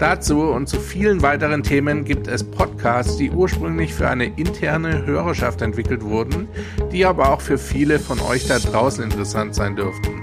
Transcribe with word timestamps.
Dazu 0.00 0.44
und 0.44 0.66
zu 0.66 0.80
vielen 0.80 1.20
weiteren 1.20 1.62
Themen 1.62 2.06
gibt 2.06 2.26
es 2.26 2.42
Podcasts, 2.42 3.18
die 3.18 3.30
ursprünglich 3.30 3.92
für 3.92 4.08
eine 4.08 4.24
interne 4.24 5.04
Hörerschaft 5.04 5.60
entwickelt 5.60 6.02
wurden, 6.02 6.48
die 6.90 7.04
aber 7.04 7.30
auch 7.30 7.42
für 7.42 7.58
viele 7.58 7.98
von 7.98 8.18
euch 8.18 8.46
da 8.46 8.58
draußen 8.58 9.04
interessant 9.04 9.54
sein 9.54 9.76
dürften. 9.76 10.22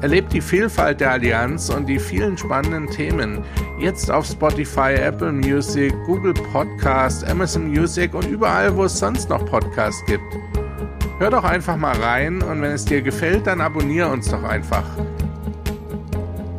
Erlebt 0.00 0.32
die 0.32 0.40
Vielfalt 0.40 1.02
der 1.02 1.10
Allianz 1.10 1.68
und 1.68 1.86
die 1.86 1.98
vielen 1.98 2.38
spannenden 2.38 2.86
Themen 2.86 3.44
jetzt 3.78 4.10
auf 4.10 4.24
Spotify, 4.24 4.94
Apple 4.94 5.32
Music, 5.32 5.92
Google 6.06 6.32
Podcast, 6.32 7.28
Amazon 7.28 7.68
Music 7.68 8.14
und 8.14 8.26
überall, 8.26 8.74
wo 8.74 8.84
es 8.84 8.98
sonst 8.98 9.28
noch 9.28 9.44
Podcasts 9.44 10.02
gibt. 10.06 10.24
Hör 11.18 11.28
doch 11.28 11.44
einfach 11.44 11.76
mal 11.76 11.96
rein 11.96 12.40
und 12.40 12.62
wenn 12.62 12.72
es 12.72 12.86
dir 12.86 13.02
gefällt, 13.02 13.46
dann 13.46 13.60
abonniere 13.60 14.08
uns 14.08 14.30
doch 14.30 14.44
einfach. 14.44 14.84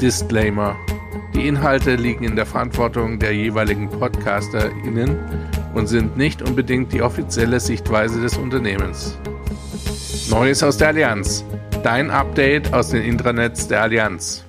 Disclaimer. 0.00 0.74
Die 1.44 1.48
Inhalte 1.48 1.96
liegen 1.96 2.24
in 2.24 2.36
der 2.36 2.46
Verantwortung 2.46 3.18
der 3.18 3.34
jeweiligen 3.34 3.90
PodcasterInnen 3.90 5.18
und 5.74 5.88
sind 5.88 6.16
nicht 6.16 6.40
unbedingt 6.40 6.90
die 6.94 7.02
offizielle 7.02 7.60
Sichtweise 7.60 8.22
des 8.22 8.38
Unternehmens. 8.38 9.18
Neues 10.30 10.62
aus 10.62 10.78
der 10.78 10.88
Allianz. 10.88 11.44
Dein 11.82 12.10
Update 12.10 12.72
aus 12.72 12.88
den 12.88 13.02
Intranets 13.02 13.68
der 13.68 13.82
Allianz. 13.82 14.42